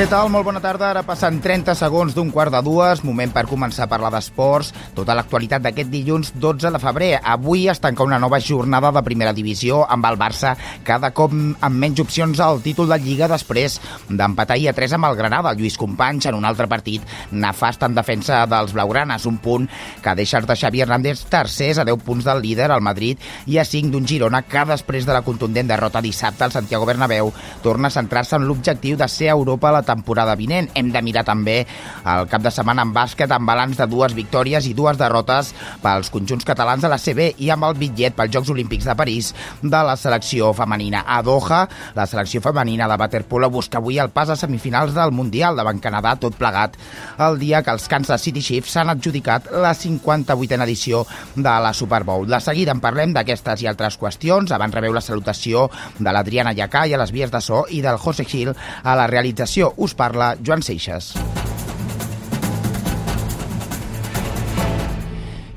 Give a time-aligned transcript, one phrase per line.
[0.00, 0.30] Què tal?
[0.32, 0.86] Molt bona tarda.
[0.94, 3.02] Ara passen 30 segons d'un quart de dues.
[3.04, 4.70] Moment per començar a parlar d'esports.
[4.96, 7.10] Tota l'actualitat d'aquest dilluns 12 de febrer.
[7.20, 10.54] Avui es tanca una nova jornada de primera divisió amb el Barça
[10.88, 13.76] cada cop amb menys opcions al títol de Lliga després
[14.08, 15.52] d'empatar a 3 amb el Granada.
[15.52, 19.28] Lluís Companys en un altre partit nefast en defensa dels blaugranes.
[19.28, 19.68] Un punt
[20.00, 23.68] que deixa de Xavi Hernández tercers a 10 punts del líder, al Madrid, i a
[23.68, 27.96] 5 d'un Girona que després de la contundent derrota dissabte al Santiago Bernabéu torna a
[28.00, 30.70] centrar-se en l'objectiu de ser a Europa a la temporada vinent.
[30.78, 31.58] Hem de mirar també
[32.06, 36.10] el cap de setmana en bàsquet amb balanç de dues victòries i dues derrotes pels
[36.14, 39.32] conjunts catalans de la CB i amb el bitllet pels Jocs Olímpics de París
[39.62, 41.04] de la selecció femenina.
[41.06, 45.56] A Doha, la selecció femenina de Waterpolo busca avui el pas a semifinals del Mundial
[45.58, 46.76] davant Canadà, tot plegat
[47.18, 51.04] el dia que els Kansas City Chiefs s'han adjudicat la 58a edició
[51.34, 52.28] de la Super Bowl.
[52.28, 54.52] De seguida en parlem d'aquestes i altres qüestions.
[54.54, 55.66] Abans rebeu la salutació
[55.98, 59.06] de l'Adriana Llacà i a les vies de so i del José Gil a la
[59.10, 61.14] realització us parla Joan Seixas.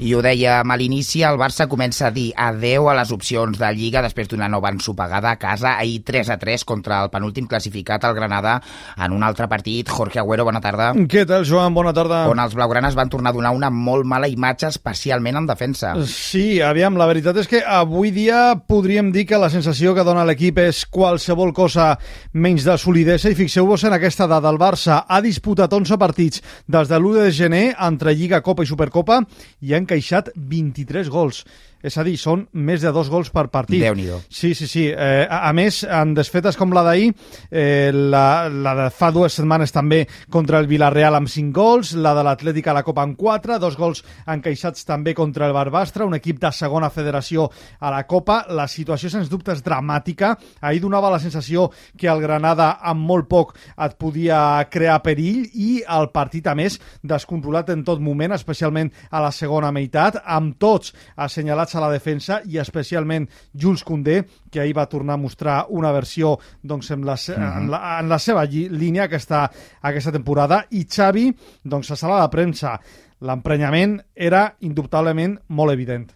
[0.01, 3.67] I ho dèiem a l'inici, el Barça comença a dir adeu a les opcions de
[3.77, 8.03] Lliga després d'una nova ensopegada a casa, ahir 3 a 3 contra el penúltim classificat,
[8.09, 8.55] el Granada,
[8.97, 9.89] en un altre partit.
[9.89, 10.91] Jorge Agüero, bona tarda.
[10.97, 11.75] Què tal, Joan?
[11.77, 12.23] Bona tarda.
[12.31, 15.93] On els blaugranes van tornar a donar una molt mala imatge, especialment en defensa.
[16.09, 20.25] Sí, aviam, la veritat és que avui dia podríem dir que la sensació que dona
[20.25, 21.91] l'equip és qualsevol cosa
[22.33, 24.49] menys de solidesa i fixeu-vos en aquesta dada.
[24.49, 28.69] El Barça ha disputat 11 partits des de l'1 de gener entre Lliga, Copa i
[28.69, 29.21] Supercopa
[29.61, 31.43] i han encaixat 23 gols.
[31.83, 33.81] És a dir, són més de dos gols per partit.
[33.83, 34.85] déu nhi Sí, sí, sí.
[34.87, 37.09] Eh, a, a més, en desfetes com la d'ahir,
[37.51, 42.13] eh, la, la de fa dues setmanes també contra el Villarreal amb 5 gols, la
[42.15, 46.15] de l'Atlètic a la Copa amb 4, dos gols encaixats també contra el Barbastre, un
[46.15, 47.49] equip de segona federació
[47.79, 48.45] a la Copa.
[48.47, 50.37] La situació, sens dubte, és dramàtica.
[50.61, 51.67] Ahir donava la sensació
[51.99, 54.39] que el Granada amb molt poc et podia
[54.71, 59.71] crear perill i el partit, a més, descontrolat en tot moment, especialment a la segona
[59.75, 65.15] meitat, amb tots assenyalats a la defensa i especialment Jules Koundé, que ahir va tornar
[65.15, 67.57] a mostrar una versió doncs, en, la, -huh.
[67.57, 69.49] en, la, en la seva línia aquesta,
[69.81, 72.79] aquesta temporada i Xavi, doncs, a sala de premsa,
[73.21, 76.11] l'emprenyament era indubtablement molt evident.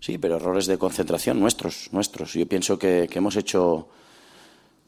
[0.00, 2.34] Sí, pero errores de concentración nuestros, nuestros.
[2.34, 3.88] Yo pienso que, que hemos hecho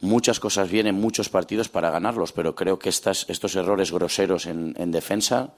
[0.01, 4.47] muchas cosas bien en muchos partidos para ganarlos, pero creo que estas, estos errores groseros
[4.47, 5.53] en, en defensa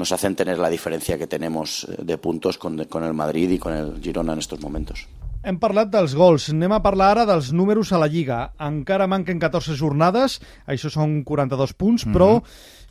[0.00, 3.58] nos hacen tener la diferencia que tenemos eh, de puntos con, con el Madrid y
[3.58, 5.06] con el Girona en estos momentos.
[5.40, 8.50] Hem parlat dels gols, anem a parlar ara dels números a la Lliga.
[8.60, 10.36] Encara manquen 14 jornades,
[10.68, 12.12] això són 42 punts, mm -hmm.
[12.12, 12.42] però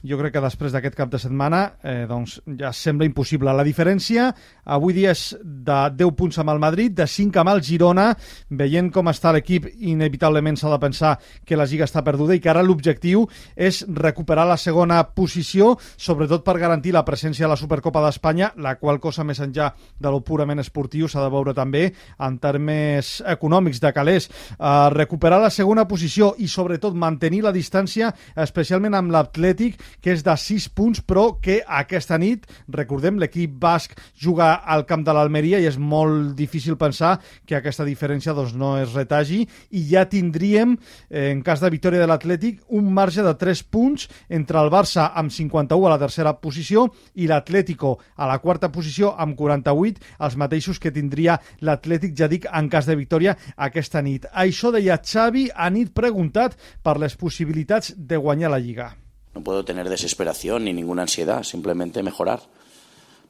[0.04, 3.52] jo crec que després d'aquest cap de setmana eh, doncs ja sembla impossible.
[3.52, 4.30] La diferència
[4.64, 8.08] avui dia és de 10 punts amb el Madrid, de 5 amb el Girona,
[8.50, 11.16] veient com està l'equip, inevitablement s'ha de pensar
[11.46, 16.46] que la Lliga està perduda i que ara l'objectiu és recuperar la segona posició, sobretot
[16.46, 20.22] per garantir la presència a la Supercopa d'Espanya, la qual cosa més enllà de lo
[20.26, 21.90] purament esportiu s'ha de veure també
[22.20, 24.30] en termes econòmics de calés.
[24.58, 30.24] Uh, recuperar la segona posició i sobretot mantenir la distància, especialment amb l'Atlètic, que és
[30.26, 35.60] de 6 punts, però que aquesta nit, recordem, l'equip basc juga al camp de l'Almeria
[35.60, 39.42] i és molt difícil pensar que aquesta diferència doncs, no es retagi
[39.72, 40.76] i ja tindríem,
[41.10, 45.10] eh, en cas de victòria de l'Atlètic, un marge de 3 punts entre el Barça
[45.16, 50.38] amb 51 a la tercera posició i l'Atlético a la quarta posició amb 48, els
[50.40, 54.28] mateixos que tindria l'Atlètic, ja dic, en cas de victòria aquesta nit.
[54.34, 58.94] Això deia Xavi a nit preguntat per les possibilitats de guanyar la Lliga.
[59.34, 62.42] No puedo tener desesperación ni ninguna ansiedad, simplemente mejorar.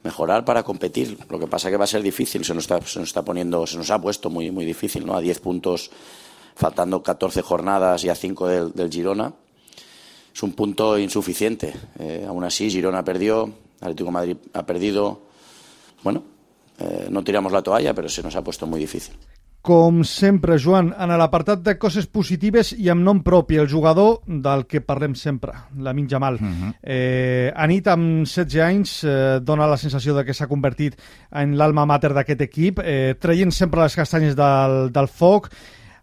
[0.02, 1.18] Mejorar para competir.
[1.28, 3.66] Lo que pasa que va a ser difícil, se nos está, se nos está poniendo,
[3.66, 5.14] se nos ha puesto muy, muy difícil, ¿no?
[5.14, 5.90] A 10 puntos,
[6.56, 9.34] faltando 14 jornadas y a 5 del, del Girona.
[10.34, 11.74] Es un punto insuficiente.
[11.98, 15.20] Eh, aún así, Girona perdió, Atlético Madrid ha perdido.
[16.02, 16.22] Bueno,
[16.78, 19.14] eh, no tiramos la toalla, pero se nos ha puesto muy difícil.
[19.60, 24.64] Com sempre, Joan, en l'apartat de coses positives i amb nom propi, el jugador del
[24.64, 26.38] que parlem sempre, la Jamal.
[26.40, 26.74] Uh -huh.
[26.82, 30.96] eh, Anit, amb 16 anys, eh, dona la sensació de que s'ha convertit
[31.30, 35.50] en l'alma mater d'aquest equip, eh, traient sempre les castanyes del, del foc,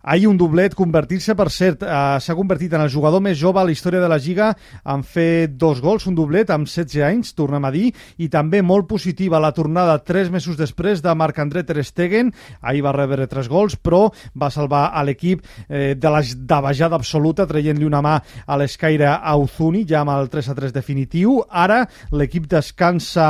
[0.04, 3.66] Ahir un doblet, convertir-se, per cert, eh, s'ha convertit en el jugador més jove a
[3.66, 4.54] la història de la Lliga
[4.86, 8.88] en fer dos gols, un doblet amb 16 anys, tornem a dir, i també molt
[8.88, 13.76] positiva la tornada tres mesos després de Marc-André Ter Stegen, ahir va rebre tres gols,
[13.76, 18.16] però va salvar a l'equip eh, de la davejada absoluta, traient-li una mà
[18.46, 21.42] a l'escaire a Uzuni, ja amb el 3 a 3 definitiu.
[21.50, 23.28] Ara l'equip descansa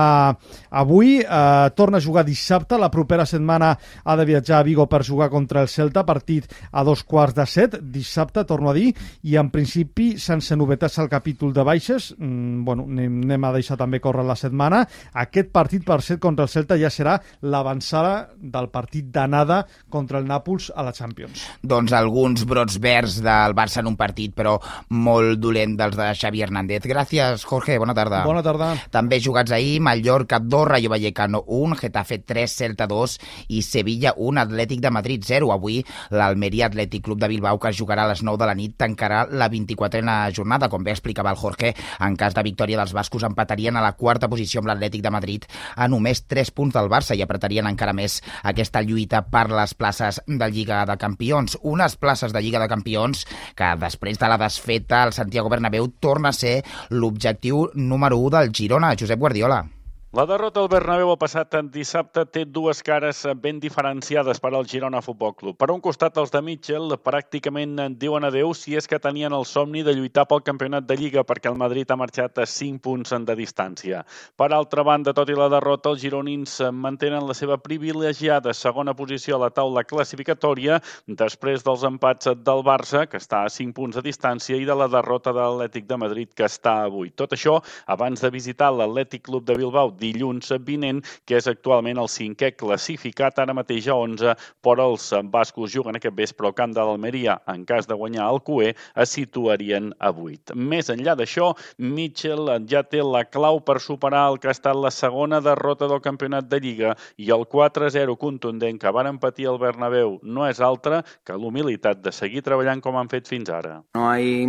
[0.69, 3.73] avui, eh, torna a jugar dissabte, la propera setmana
[4.03, 7.45] ha de viatjar a Vigo per jugar contra el Celta, partit a dos quarts de
[7.45, 8.93] set, dissabte, torno a dir,
[9.23, 13.77] i en principi sense novetats al capítol de baixes, mm, bueno, anem, anem a deixar
[13.77, 14.87] també córrer la setmana.
[15.13, 20.27] Aquest partit, per set contra el Celta, ja serà l'avançada del partit d'anada contra el
[20.27, 21.45] Nàpols a la Champions.
[21.61, 24.57] Doncs alguns brots verds del Barça en un partit, però
[24.89, 26.85] molt dolent dels de Xavi Hernández.
[26.87, 28.23] Gràcies, Jorge, bona tarda.
[28.25, 28.73] Bona tarda.
[28.91, 33.17] També jugats ahir, Mallorca 2, Rayo Vallecano 1, Getafe 3, Celta 2
[33.49, 35.51] i Sevilla 1, Atlètic de Madrid 0.
[35.53, 35.81] Avui
[36.11, 39.49] l'Almeria Atlètic Club de Bilbao, que jugarà a les 9 de la nit, tancarà la
[39.51, 40.69] 24a jornada.
[40.69, 44.29] Com bé explicava el Jorge, en cas de victòria dels bascos empatarien a la quarta
[44.31, 45.45] posició amb l'Atlètic de Madrid
[45.75, 50.21] a només 3 punts del Barça i apretarien encara més aquesta lluita per les places
[50.27, 51.57] de Lliga de Campions.
[51.61, 56.29] Unes places de Lliga de Campions que després de la desfeta el Santiago Bernabéu torna
[56.29, 59.65] a ser l'objectiu número 1 del Girona, Josep Guardiola.
[60.15, 65.01] La derrota al Bernabéu el passat dissabte té dues cares ben diferenciades per al Girona
[65.03, 65.57] Futbol Club.
[65.59, 69.81] Per un costat, els de Mitchell pràcticament diuen adeu si és que tenien el somni
[69.83, 73.35] de lluitar pel campionat de Lliga perquè el Madrid ha marxat a 5 punts de
[73.35, 74.05] distància.
[74.39, 79.35] Per altra banda, tot i la derrota, els gironins mantenen la seva privilegiada segona posició
[79.35, 84.07] a la taula classificatòria després dels empats del Barça, que està a 5 punts de
[84.07, 87.11] distància, i de la derrota de l'Atlètic de Madrid, que està a 8.
[87.19, 87.59] Tot això
[87.91, 93.39] abans de visitar l'Atlètic Club de Bilbao dilluns vinent, que és actualment el cinquè classificat,
[93.39, 97.39] ara mateix a 11, però els bascos juguen aquest vespre al camp de l'Almeria.
[97.47, 100.55] En cas de guanyar el QE, es situarien a 8.
[100.55, 104.91] Més enllà d'això, Mitchell ja té la clau per superar el que ha estat la
[104.93, 110.17] segona derrota del campionat de Lliga i el 4-0 contundent que van patir el Bernabéu
[110.23, 113.81] no és altre que l'humilitat de seguir treballant com han fet fins ara.
[113.95, 114.45] No hay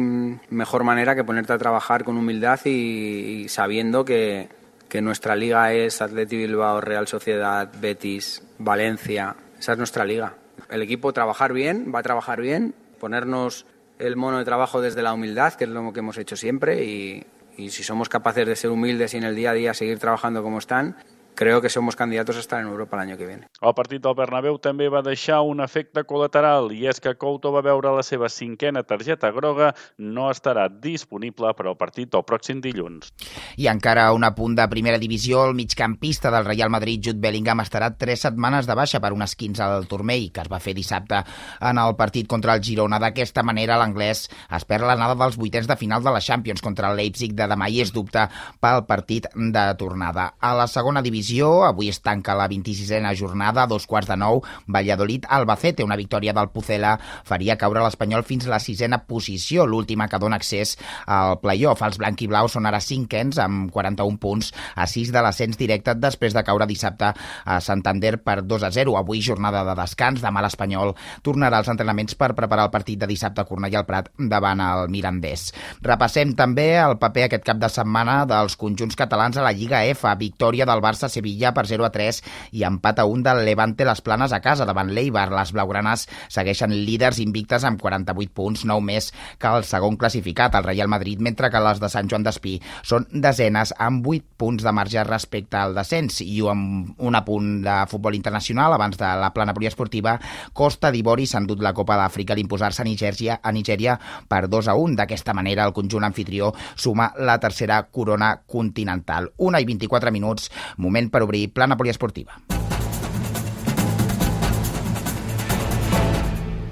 [0.50, 4.48] mejor manera que ponerte a trabajar con humildad y, y sabiendo que,
[4.88, 9.36] que nuestra liga es Atleti Bilbao, Real Sociedad, Betis, Valencia.
[9.58, 10.34] Esa es nuestra liga.
[10.70, 13.66] El equipo trabajar bien, va a trabajar bien, ponernos
[13.98, 17.26] el mono de trabajo desde la humildad, que es lo que hemos hecho siempre, y,
[17.56, 20.42] y si somos capaces de ser humildes y en el día a día seguir trabajando
[20.42, 20.96] como están,
[21.38, 23.46] creo que somos candidatos a estar en Europa l'any que viene.
[23.62, 27.62] El partit del Bernabéu també va deixar un efecte col·lateral i és que Couto va
[27.62, 29.68] veure la seva cinquena targeta groga
[30.02, 33.12] no estarà disponible per al partit del pròxim dilluns.
[33.54, 37.92] I encara un apunt de primera divisió, el migcampista del Real Madrid, Jude Bellingham, estarà
[37.94, 41.22] tres setmanes de baixa per un esquins al turmell que es va fer dissabte
[41.70, 42.98] en el partit contra el Girona.
[42.98, 44.24] D'aquesta manera, l'anglès
[44.58, 47.78] espera l'anada dels vuitens de final de la Champions contra el Leipzig de demà i
[47.86, 48.26] és dubte
[48.58, 50.32] pel partit de tornada.
[50.42, 51.64] A la segona divisió divisió.
[51.64, 54.42] Avui es tanca la 26a jornada, dos quarts de nou.
[54.66, 60.18] Valladolid-Albacete, una victòria del Pucela faria caure l'Espanyol fins a la sisena posició, l'última que
[60.18, 60.76] dona accés
[61.06, 61.82] al playoff.
[61.82, 65.94] Els blanc i blau són ara cinquens amb 41 punts a 6 de l'ascens directe
[65.94, 67.12] després de caure dissabte
[67.44, 68.96] a Santander per 2 a 0.
[68.98, 73.42] Avui jornada de descans, demà l'Espanyol tornarà als entrenaments per preparar el partit de dissabte
[73.42, 75.52] a Cornellà al Prat davant el Mirandés.
[75.82, 80.08] Repassem també el paper aquest cap de setmana dels conjunts catalans a la Lliga F.
[80.18, 82.22] Victòria del Barça Sevilla per 0 a 3
[82.58, 85.28] i empat a 1 del Levante les Planes a casa davant l'Eibar.
[85.34, 90.66] Les blaugranes segueixen líders invictes amb 48 punts, 9 més que el segon classificat, el
[90.66, 94.72] Real Madrid, mentre que les de Sant Joan d'Espí són desenes amb 8 punts de
[94.74, 99.54] marge respecte al descens i amb un apunt de futbol internacional abans de la plana
[99.56, 100.18] poliesportiva,
[100.52, 103.98] Costa d'Ivori s'ha endut la Copa d'Àfrica a l'imposar-se a Nigèria, a Nigèria
[104.28, 104.96] per 2 a 1.
[104.98, 109.32] D'aquesta manera, el conjunt anfitrió suma la tercera corona continental.
[109.38, 112.38] Una i 24 minuts, moment per obrir plana poliesportiva.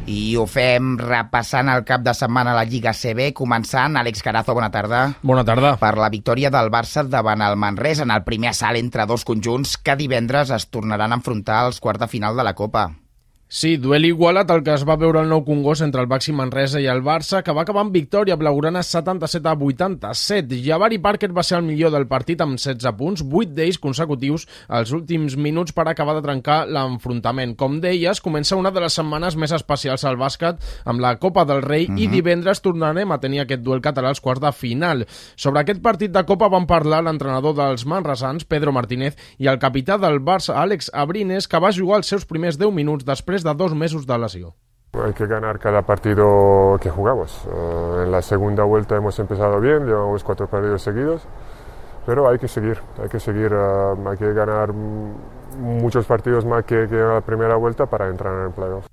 [0.06, 4.54] I ho fem repassant el cap de setmana a la Lliga CB, començant, Àlex Carazo,
[4.54, 5.00] bona tarda.
[5.26, 5.72] Bona tarda.
[5.80, 9.74] Per la victòria del Barça davant el Manresa en el primer assalt entre dos conjunts
[9.82, 12.86] que divendres es tornaran a enfrontar als quarts de final de la Copa.
[13.48, 16.80] Sí, duel igualat el que es va veure el nou Congost entre el Baxi Manresa
[16.82, 20.56] i el Barça, que va acabar amb victòria blaugrana 77 a 87.
[20.64, 24.90] Javari Parker va ser el millor del partit amb 16 punts, 8 d'ells consecutius als
[24.90, 27.54] últims minuts per acabar de trencar l'enfrontament.
[27.54, 31.62] Com deies, comença una de les setmanes més especials al bàsquet amb la Copa del
[31.62, 32.00] Rei uh -huh.
[32.00, 32.14] i mhm.
[32.16, 35.06] divendres tornarem a tenir aquest duel català als quarts de final.
[35.36, 39.98] Sobre aquest partit de Copa van parlar l'entrenador dels manresans, Pedro Martínez, i el capità
[39.98, 43.54] del Barça, Àlex Abrines, que va jugar els seus primers 10 minuts després després de
[43.54, 44.54] dos mesos de lesió.
[44.94, 47.44] Hay que ganar cada partido que jugamos.
[47.44, 51.22] Uh, en la segunda vuelta hemos empezado bien, llevamos cuatro partidos seguidos,
[52.06, 56.88] pero hay que seguir, hay que seguir, uh, hay que ganar muchos partidos más que,
[56.88, 58.86] que la primera vuelta para entrar en el playoff.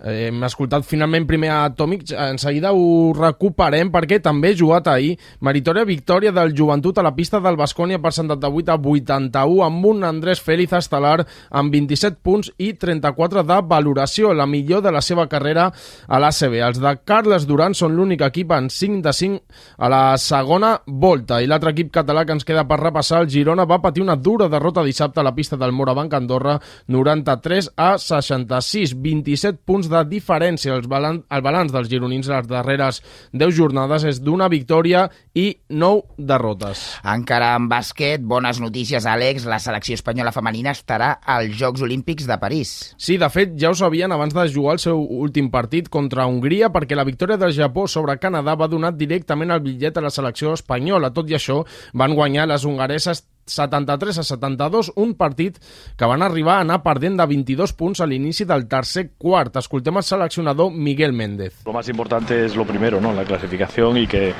[0.00, 4.86] Eh, hem escoltat finalment primer a Tomic, en seguida ho recuperem perquè també he jugat
[4.88, 5.18] ahir.
[5.44, 10.02] Meritòria victòria del Joventut a la pista del Bascònia per 78 a 81 amb un
[10.08, 15.26] Andrés Félix estel·lar amb 27 punts i 34 de valoració, la millor de la seva
[15.28, 15.68] carrera
[16.08, 16.56] a l'ACB.
[16.70, 19.38] Els de Carles Duran són l'únic equip en 5 de 5
[19.76, 23.68] a la segona volta i l'altre equip català que ens queda per repassar, el Girona,
[23.68, 26.58] va patir una dura derrota dissabte a la pista del Morabanc Andorra
[26.88, 30.74] 93 a 66, 27 punts de diferència.
[30.74, 35.04] El balanç, el balanç dels gironins les darreres 10 jornades és d'una victòria
[35.38, 36.82] i 9 derrotes.
[37.04, 39.46] Encara en bàsquet, bones notícies, Àlex.
[39.48, 42.74] La selecció espanyola femenina estarà als Jocs Olímpics de París.
[42.96, 46.72] Sí, de fet, ja ho sabien abans de jugar el seu últim partit contra Hongria
[46.72, 50.56] perquè la victòria del Japó sobre Canadà va donar directament el bitllet a la selecció
[50.56, 51.12] espanyola.
[51.12, 55.58] Tot i això, van guanyar les hongareses 73 a 72, un partit
[55.96, 59.56] que van arribar a anar perdent de 22 punts a l'inici del tercer quart.
[59.56, 61.62] Escoltem el seleccionador Miguel Méndez.
[61.66, 63.12] Lo más importante es lo primero, ¿no?
[63.12, 64.32] la clasificación y que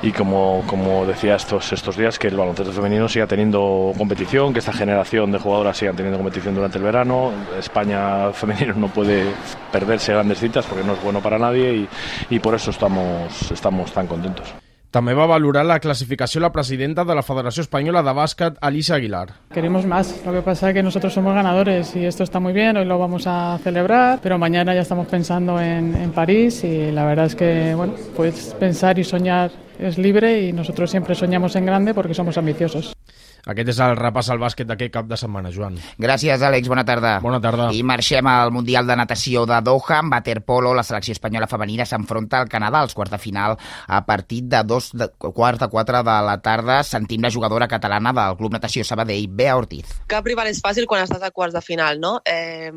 [0.00, 4.60] y como, como decía estos, estos días, que el baloncesto femenino siga teniendo competición, que
[4.60, 7.32] esta generación de jugadoras sigan teniendo competición durante el verano.
[7.58, 9.24] España femenino no puede
[9.72, 11.88] perderse grandes citas porque no es bueno para nadie y,
[12.30, 14.54] y por eso estamos, estamos tan contentos.
[14.90, 19.34] També va valorar la clasificació la presidenta de la Federació Espanyola de Bàsquet, Alicia Aguilar.
[19.52, 22.78] Queremos más, lo que pasa es que nosotros somos ganadores y esto está muy bien,
[22.78, 27.04] hoy lo vamos a celebrar, pero mañana ya estamos pensando en, en París y la
[27.04, 31.66] verdad es que, bueno, pues pensar y soñar es libre y nosotros siempre soñamos en
[31.66, 32.97] grande porque somos ambiciosos.
[33.46, 35.78] Aquest és el repàs al bàsquet d'aquest cap de setmana, Joan.
[36.00, 36.68] Gràcies, Àlex.
[36.68, 37.18] Bona tarda.
[37.24, 37.70] Bona tarda.
[37.72, 40.00] I marxem al Mundial de Natació de Doha.
[40.02, 44.42] En waterpolo, la selecció espanyola femenina s'enfronta al Canadà als quarts de final a partir
[44.44, 46.82] de dos de, quarts de quatre de la tarda.
[46.84, 49.98] Sentim la jugadora catalana del Club Natació Sabadell, Bea Ortiz.
[50.08, 52.18] Cap rival és fàcil quan estàs a quarts de final, no?
[52.24, 52.72] Eh,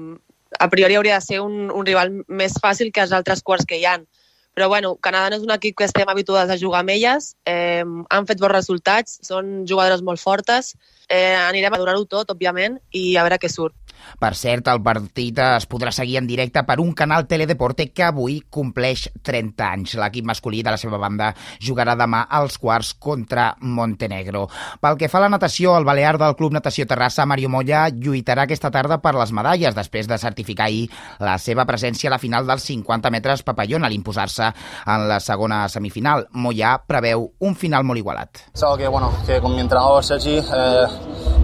[0.59, 3.79] a priori hauria de ser un, un rival més fàcil que els altres quarts que
[3.79, 4.07] hi han
[4.53, 7.83] però bueno, Canadà no és un equip que estem habituats a jugar amb elles, eh,
[7.83, 10.75] han fet bons resultats, són jugadores molt fortes,
[11.07, 13.90] eh, anirem a durar-ho tot, òbviament, i a veure què surt.
[14.19, 18.39] Per cert, el partit es podrà seguir en directe per un canal Teledeporte que avui
[18.49, 19.95] compleix 30 anys.
[20.01, 21.31] L'equip masculí de la seva banda
[21.61, 24.47] jugarà demà als quarts contra Montenegro.
[24.81, 28.45] Pel que fa a la natació, el balear del Club Natació Terrassa, Mario Molla, lluitarà
[28.47, 30.87] aquesta tarda per les medalles després de certificar ahir
[31.19, 34.51] la seva presència a la final dels 50 metres papallona a l'imposar-se
[34.85, 36.27] en la segona semifinal.
[36.33, 38.45] Mollà preveu un final molt igualat.
[38.61, 40.87] Algo que, bueno, que con mi entrenador Sergi eh,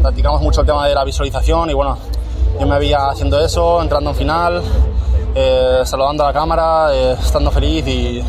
[0.02, 1.98] practicamos mucho el tema de la visualización y bueno,
[2.60, 4.64] yo me veía haciendo eso, entrando en final,
[5.36, 8.24] eh, saludando a la cámara, eh, estando feliz y,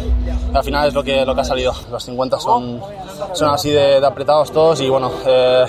[0.52, 1.72] al final es lo que, lo que ha salido.
[1.90, 2.80] Los 50 son,
[3.34, 5.64] son así de, de apretados todos y bueno, eh,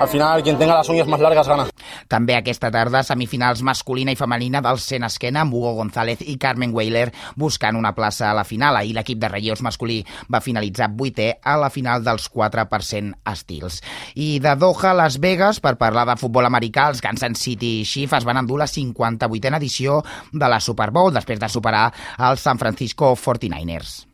[0.00, 1.66] al final quien tenga las uñas más largas gana.
[2.08, 6.74] També aquesta tarda semifinals masculina i femenina del Sen Esquena amb Hugo González i Carmen
[6.74, 8.76] Weiler buscant una plaça a la final.
[8.76, 13.80] Ahir l'equip de relleus masculí va finalitzar vuitè a la final dels 4% estils.
[14.14, 18.20] I de Doha a Las Vegas, per parlar de futbol americà, els Kansas City Chiefs
[18.20, 21.88] es van endur la 58a edició de la Super Bowl després de superar
[22.18, 24.04] els San Francisco 49ers.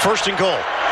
[0.00, 0.89] First and goal.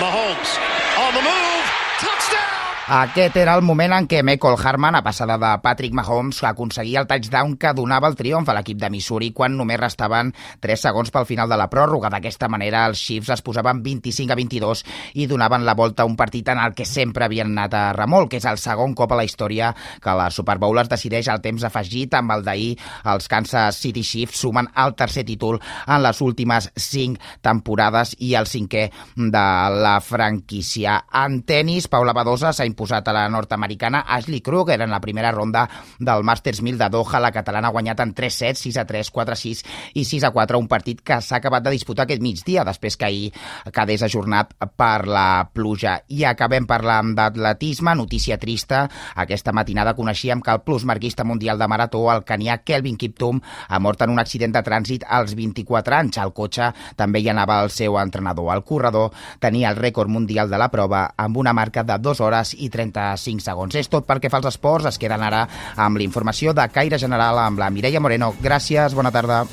[0.00, 0.56] Mahomes
[0.96, 1.64] on the move.
[2.00, 2.59] Touchdown!
[2.90, 7.06] Aquest era el moment en què Michael Harman, a passada de Patrick Mahomes, aconseguia el
[7.06, 11.28] touchdown que donava el triomf a l'equip de Missouri quan només restaven 3 segons pel
[11.28, 12.10] final de la pròrroga.
[12.10, 14.82] D'aquesta manera, els Chiefs es posaven 25 a 22
[15.22, 18.32] i donaven la volta a un partit en el que sempre havien anat a remolc,
[18.32, 19.70] que és el segon cop a la història
[20.02, 22.74] que la Super Bowl es decideix al temps afegit amb el d'ahir.
[23.14, 28.50] Els Kansas City Chiefs sumen el tercer títol en les últimes 5 temporades i el
[28.50, 29.46] cinquè de
[29.78, 30.98] la franquícia.
[31.22, 35.68] En tennis, Paula Badosa s'ha a la nord-americana Ashley Kruger en la primera ronda
[35.98, 37.20] del Masters 1000 de Doha.
[37.20, 40.24] La catalana ha guanyat en 3 sets, 6 a 3, 4 a 6 i 6
[40.24, 43.32] a 4, un partit que s'ha acabat de disputar aquest migdia, després que ahir
[43.70, 45.98] quedés ajornat per la pluja.
[46.08, 48.86] I acabem parlant d'atletisme, notícia trista.
[49.14, 54.00] Aquesta matinada coneixíem que el plusmarquista mundial de marató, el canià Kelvin Kiptum, ha mort
[54.02, 56.18] en un accident de trànsit als 24 anys.
[56.18, 58.54] Al cotxe també hi anava el seu entrenador.
[58.54, 62.54] El corredor tenia el rècord mundial de la prova amb una marca de 2 hores
[62.60, 63.78] i 35 segons.
[63.80, 64.90] És tot pel que fa als esports.
[64.90, 68.34] Es queden ara amb l'informació de Caire General amb la Mireia Moreno.
[68.42, 69.44] Gràcies, bona tarda.